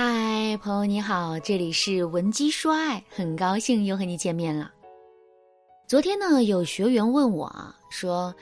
[0.00, 4.70] 嗨，朋友你好，这里是文姬说爱，很高兴又和你见面了。
[5.88, 8.32] 昨天呢，有学员问我啊，说：“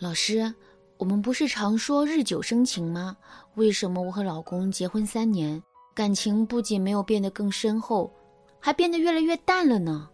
[0.00, 0.54] 老师，
[0.96, 3.14] 我们不是常说日久生情吗？
[3.56, 5.62] 为什么我和老公结婚三年，
[5.94, 8.10] 感情不仅没有变得更深厚，
[8.58, 10.08] 还变得越来越淡了呢？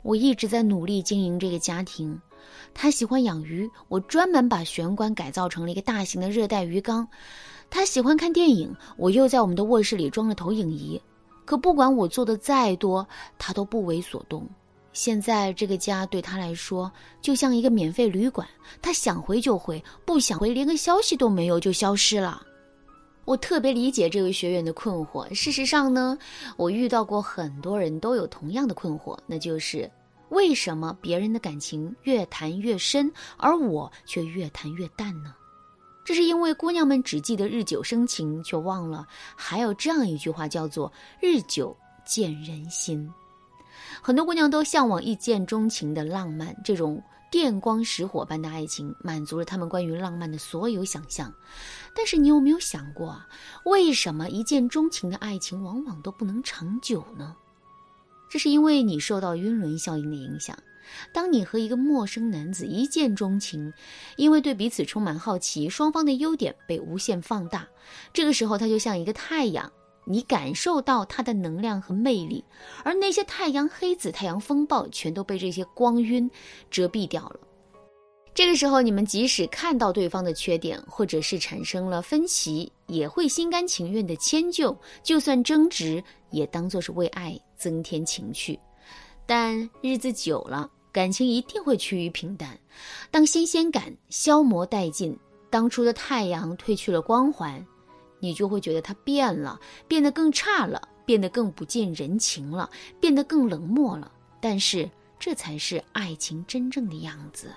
[0.00, 2.18] 我一直在努力经营这个家庭。
[2.72, 7.06] 他喜欢养鱼，我专门把玄关改造成了一个大型的热带鱼缸。”
[7.74, 11.00] 他喜欢看电影，我又在我们的卧室里装了投影仪。
[11.46, 13.04] 可不管我做的再多，
[13.38, 14.46] 他都不为所动。
[14.92, 18.46] 现在这个家对他来说就像一个免费旅馆，
[18.82, 22.42] 他想回就回，不想回连个消息都没有就消失了。
[23.24, 25.32] 我特别理解这位学员的困惑。
[25.32, 26.18] 事实上呢，
[26.58, 29.90] 我遇到过很多人都有同样的困惑，那就是
[30.28, 35.34] 为什么别人的感情越谈越深，而我却越谈越淡呢？
[36.04, 39.06] 这是因为姑娘们只记得日久生情，却忘了
[39.36, 43.08] 还有这样一句话，叫做“日久见人心”。
[44.02, 51.32] 很多姑娘都向往一见钟情的浪漫，这种电光石火般的爱情，满足了她们关于浪漫的所有想象。
[51.94, 53.16] 但是，你有没有想过，
[53.64, 57.36] 为什么一见钟情的爱情往往都不能长久呢？
[58.28, 60.56] 这是因为你受到晕轮效应的影响。
[61.12, 63.72] 当你和一个陌生男子一见钟情，
[64.16, 67.68] 因为对彼此充满好奇，双方的优点被无限放大。
[68.12, 69.70] 这个时候，他就像一个太阳，
[70.04, 72.44] 你感受到他的能量和魅力，
[72.84, 76.30] 而那些太阳黑子、太阳风暴全都被这些光晕
[76.70, 77.40] 遮蔽掉了。
[78.34, 88.58] 这个时候，你们即使看到对方的缺点，或者是产生了分歧，也会心甘情愿的迁就，就算争执，也当做是为爱增添情趣。
[89.26, 92.58] 但日子久了，感情一定会趋于平淡。
[93.10, 95.16] 当新鲜感消磨殆尽，
[95.48, 97.64] 当初的太阳褪去了光环，
[98.20, 102.68] 你就会觉得它变了，变得更差了，变得更不近人情了，
[103.00, 104.10] 变得更冷漠了。
[104.40, 107.50] 但是，这才是爱情真正的样子。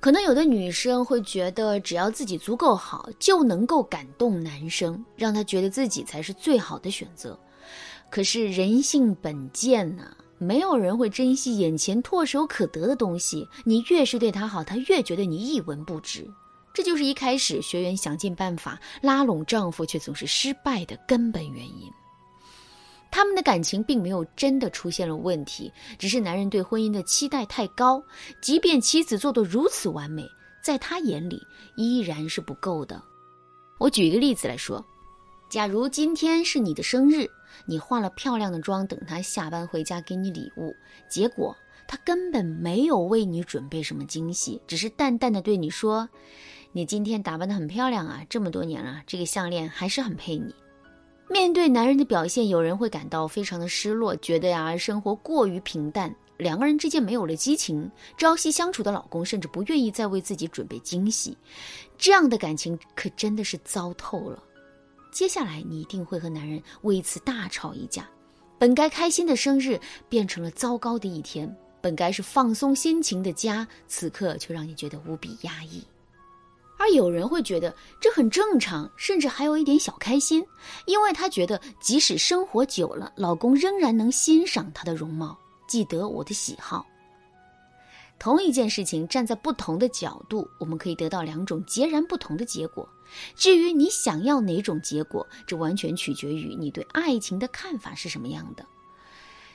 [0.00, 7.38] 可能有的女生会觉得，只要自己足够好，就能够感动男生，让他觉得自己才是最好的选择。
[8.10, 13.48] 可是人性本贱呐，没有人会珍惜眼前唾手可得的东西。
[13.64, 16.28] 你越是对他好，他越觉得你一文不值。
[16.74, 21.90] 这就是一开始学员想尽办法拉拢丈夫却总是失败的根本原因。
[23.12, 28.02] 他们的感情并没有真的出现了问题，只是男人对婚姻的期待太高，
[28.40, 30.24] 即便妻子做得如此完美，
[30.64, 31.40] 在他眼里
[31.76, 33.02] 依然是不够的。
[33.78, 34.84] 我举一个例子来说。
[35.50, 37.28] 假如今天是你的生日，
[37.66, 40.72] 你化了漂亮的妆，等他下班回家给你礼物，
[41.08, 41.56] 结果
[41.88, 46.08] 他根本没有为你准备什么惊喜，只是淡淡的对你说
[46.70, 50.54] ：“你今天打扮的很漂亮啊，这么多年了，这个项链还是很配你。”
[51.28, 61.36] 面对男人的表现，有人会感到非常的失落，觉得呀，生活过于平淡，两个人之间没有了激情，朝夕相处的老公甚至不愿意再为自己准备惊喜，
[61.98, 64.40] 这样的感情可真的是糟透了。
[65.10, 68.08] 接下来你一定会和男人为此大吵一架，
[68.58, 69.78] 本该开心的生日
[70.08, 75.82] 变成了糟糕的一天，本该是放松心情的家，此刻却让你觉得无比压抑。
[76.78, 80.42] 而有人会觉得这很正常，甚至还有一点小开心，
[80.86, 86.86] 因为他觉得即使生活久了，老公仍然能欣赏她的容貌，记得我的喜好。
[88.20, 92.86] 同一件事情，站在不同的角度，我们可以得到两种截然不同的结果。
[93.34, 98.64] 至于你想要哪种结果，这完全取决于你对爱情的看法是什么样的。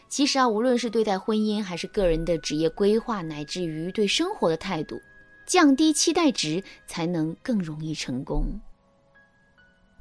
[0.09, 4.99] 其实啊，无论是对待婚姻，还是个人的职业规划，乃至于对生活的态度，
[5.45, 8.47] 降低期待值才能更容易成功。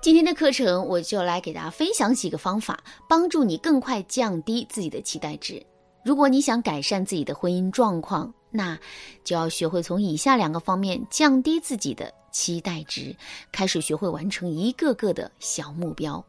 [0.00, 5.62] 今天的课程，我就来给大家分享几个方法，帮助你更快降低自己的期待值。
[6.02, 8.78] 如果你想改善自己的婚姻状况，那
[9.25, 13.15] 就要学会从以下两个方面降低自己的期待值，
[13.50, 16.25] 开始学会完成一个个的小目标。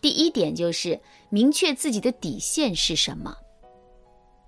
[0.00, 0.98] 第一点就是
[1.28, 3.36] 明确自己的底线是什么，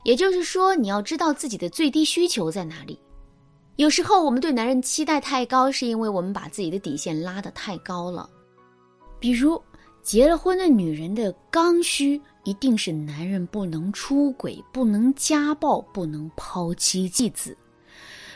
[0.05, 2.99] 也就是说你要知道自己的最低需求在哪里。
[3.77, 8.27] 有时候我们对男人期待太高，是因为我们把自己的底线拉得太高了。
[9.21, 9.63] 比如，
[10.03, 12.19] 结了婚的女人的刚需。
[12.45, 17.57] 一定是男人不能出轨，不能家暴，不能抛妻弃子。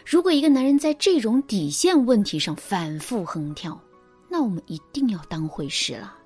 [0.05, 3.81] 如果一个男人在这种底线问题上反复横跳，
[4.29, 6.17] 那我们一定要当回事了。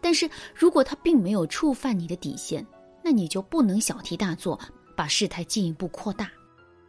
[0.00, 2.66] 但是如果他并没有触犯你的底线，
[3.04, 4.58] 那你就不能小题大做，
[4.96, 6.30] 把事态进一步扩大。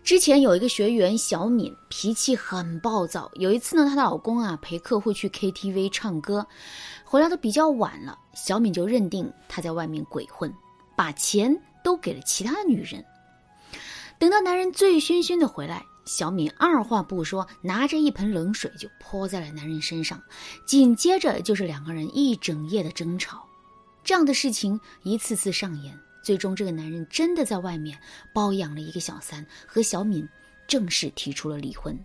[0.04, 3.30] 之前有一个学员小敏，脾气很暴躁。
[3.36, 6.48] 有一次呢，她的老公啊陪客户去 KTV 唱歌，
[7.04, 10.52] 回来的比较晚了，小敏就认定他在外面鬼混，
[10.96, 13.06] 把钱都给了其他的女人。
[14.18, 20.20] 等到男人醉醺醺的回来，小敏二话不说，拿着一盆冷水就泼在了男人身上，
[20.66, 23.46] 紧接着就是两个人一整夜的争吵。
[24.04, 26.00] 这样的事情一次次上演。
[26.22, 27.98] 最终，这个男人真的在外面
[28.34, 30.28] 包养了一个小三，和小敏
[30.68, 31.98] 正式提出了离婚。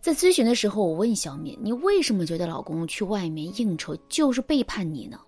[0.00, 5.20] 在咨询的时候，我问小敏：“你为什么觉得老公去外面应酬就是背叛你呢？”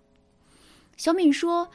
[0.96, 1.68] 小敏说：“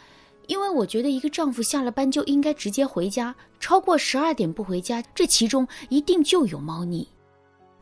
[0.48, 7.08] 因为我觉得一个丈夫下了班就应该直接回家，超过十二点不回家，这其中一定就有猫腻。”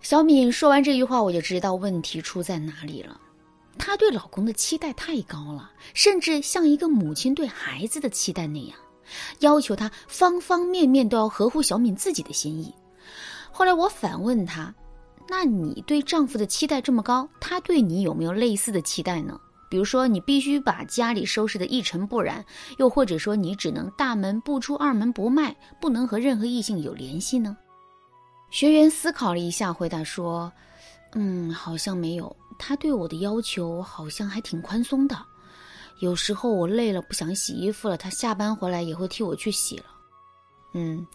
[0.01, 3.19] 小敏说完这句话，我就知道问题出在哪里了。
[3.77, 8.77] 她对老公的期待太高了，甚至像一个母亲对孩子的期待那样，
[9.39, 12.73] 要求他方方面面都要合乎小敏自己的心意。
[13.51, 14.73] 后来我反问她
[15.29, 19.39] ：“那你对丈夫的期待这么高，他对你有没有类似的期待呢？
[19.69, 22.45] 比如说，你必须把家里收拾得一尘不染，
[22.77, 27.57] 又或者说你只能大门不出二门不迈，不能和任何异性有联系呢？”
[28.49, 30.49] 学员思考了一下，回答说
[31.15, 35.17] ：“嗯，好像没有。”他对我的要求好像还挺宽松的，
[35.99, 39.85] 有时候我累了不想洗衣服了，他下班回来也会替我去洗了。
[40.73, 41.05] 嗯，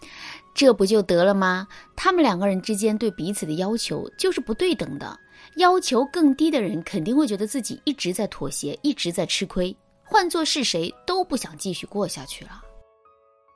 [0.55, 1.69] 这不就得了吗？
[1.95, 5.17] 他们两个人之间对彼此的要求就是不对等的，
[5.57, 12.63] 要求更低的人肯定会觉得自己一直在妥协，一直在吃亏，换做是谁都不想继续过下去了。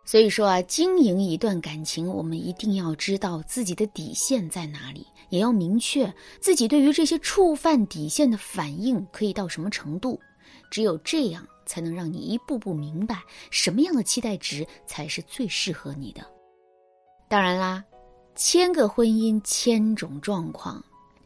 [0.06, 10.19] 所以说啊，经营一段感情，我们一定要知道自己的底线在哪里，也要明确自己对于这些触犯底线的反应可以到什么程度。
[10.70, 13.20] 只有这样，才能让你一步步明白
[13.50, 16.25] 什么样的期待值才是最适合你的。
[17.29, 17.85] 当然啦，
[18.37, 20.81] 千个婚姻千种状况，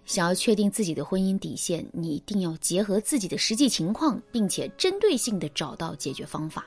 [0.06, 6.64] 想要确定自己的婚姻底线，你一定要结合自己的实际情况，并且针对性的找到解决方法。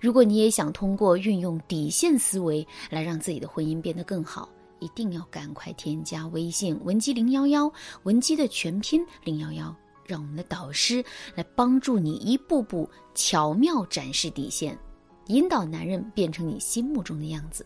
[0.00, 4.48] 如果你也想通过运用底线思维来让自己的婚姻变得更好，
[4.80, 7.72] 一定要赶快添加微信文姬零幺幺，
[8.02, 9.74] 文姬的全拼零幺幺，
[10.04, 11.04] 让我们的导师
[11.34, 14.76] 来帮助你一步步巧妙展示底线，
[15.26, 17.64] 引导男人变成你心目中的样子。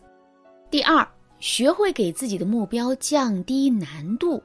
[0.69, 1.07] 第二，
[1.39, 4.41] 学会给自己的目标降低难度，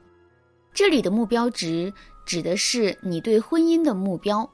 [0.73, 1.93] 这里的目标值
[2.25, 4.49] 指的是你对婚姻的目标。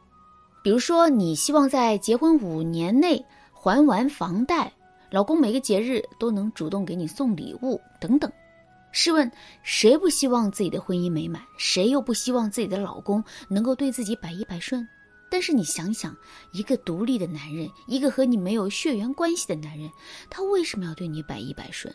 [0.61, 4.71] 比如说，你希望在结婚五年内还完房贷，
[5.09, 8.31] 老公每个节日都能主动给你送礼物等等。
[8.91, 9.31] 试问，
[9.63, 11.41] 谁不希望自己的婚姻美满？
[11.57, 14.87] 谁又不希望自己的老公能够对自己百依百顺？
[15.31, 16.15] 但是你想想，
[16.51, 19.89] 一个独立的男人，一个和你没有血缘关系的男人，
[20.29, 21.93] 他为什么要对你百依百顺？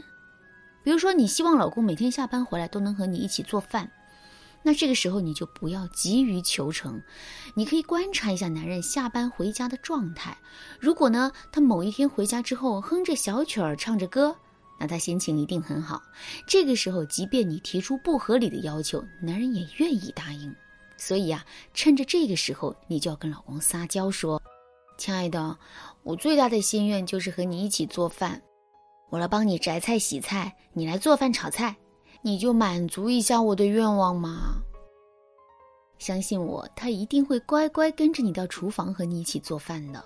[0.85, 3.91] 比如说，你希望老公每天下班回来都能和你一起做饭。
[4.67, 6.99] 那这个时候你就不要急于求成，
[7.55, 10.35] 你可以观察一下男人下班回家的状态。
[10.81, 14.35] 如果呢，他某一天回家之后哼着小曲儿唱着歌，
[14.81, 16.03] 那他心情一定很好。
[16.47, 20.53] 这个时候，即便你提出不合理的要求，男人也愿意答应。
[20.97, 21.45] 所以啊，
[21.75, 24.41] 趁着这个时候，你就要跟老公撒娇说
[24.97, 25.59] ：“亲爱的，
[26.03, 28.41] 我最大的心愿就是和你一起做饭，
[29.11, 31.77] 我来帮你摘菜洗菜，你来做饭炒菜。”
[32.27, 34.55] 你就满足一下我的愿望嘛！
[35.99, 40.03] 相信我，他一定会乖乖跟着你到厨房和你一起做饭的。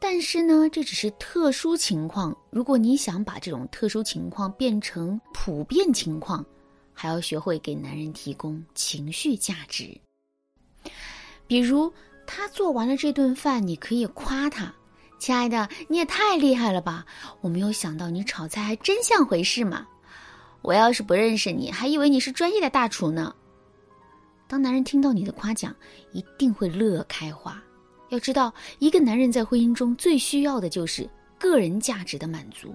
[0.00, 2.36] 但是呢，这只是特殊情况。
[2.50, 6.44] 如果你想把这种特殊情况变成普遍情况，
[6.92, 9.96] 还要学会给男人提供情绪价值。
[11.46, 11.92] 比如，
[12.26, 14.74] 他做完了这顿饭，你可以夸他
[15.20, 17.06] ：“亲爱的，你也太厉害了吧！
[17.40, 19.86] 我没有想到你炒菜还真像回事嘛。”
[20.62, 23.34] 我要是不认识你，还以为你是专业的大厨呢。
[24.46, 25.74] 当男人听到你的夸奖，
[26.12, 27.60] 一定会乐开花。
[28.10, 32.74] 要知道，一个男人在婚姻中最需要的就是个人价值的满足，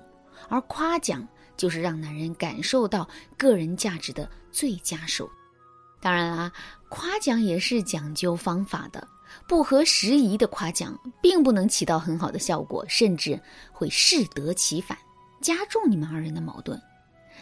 [0.49, 1.25] 而夸奖
[1.55, 5.29] 就是让男人感受到个人价值的最佳手。
[6.01, 6.51] 当然啦，
[6.89, 9.07] 夸奖也是讲究方法的，
[9.47, 13.39] 不合时宜的夸奖并不能起到很好的效果，甚至
[13.71, 14.97] 会适得其反，
[15.41, 16.81] 加重你们二人的矛盾。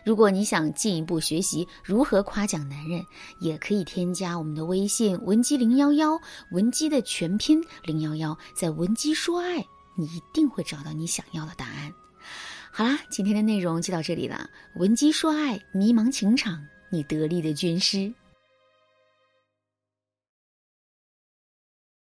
[0.05, 3.03] 如果你想进一步学习如何夸奖男人，
[3.39, 6.21] 也可以添加我们的微信文姬零幺幺，
[6.51, 9.65] 文姬的全拼零幺幺，在文姬说爱，
[9.97, 11.91] 你一定会找到你想要的答案。
[12.71, 14.47] 好啦，今天的内容就到这里了。
[14.75, 18.13] 文姬说爱，迷茫情场，你得力的军师。